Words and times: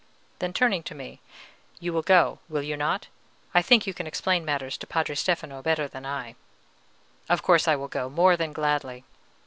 Then, 0.39 0.51
turning 0.51 0.81
to 0.85 0.95
me, 0.95 1.21
"You 1.79 1.93
will 1.93 2.01
go, 2.01 2.39
will 2.49 2.63
you 2.63 2.75
not? 2.75 3.05
I 3.53 3.61
think 3.61 3.85
you 3.85 3.93
can 3.93 4.07
explain 4.07 4.43
matters 4.43 4.75
to 4.79 4.87
Padre 4.87 5.13
Stefano 5.13 5.61
better 5.61 5.87
than 5.87 6.07
I." 6.07 6.33
"Of 7.29 7.43
course 7.43 7.67
I 7.67 7.75
will 7.75 7.87
go, 7.87 8.09
more 8.09 8.35
than 8.35 8.51
gladly." 8.51 9.03